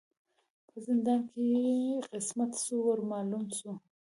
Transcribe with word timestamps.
په 0.67 0.75
زندان 0.85 1.21
کی 1.31 1.43
یې 1.53 2.05
قسمت 2.11 2.51
سو 2.63 2.75
ور 2.85 2.99
معلوم 3.11 3.45
سو 3.57 3.69